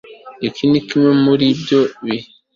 [0.47, 2.27] Iki ni kimwe muri ibyo bihe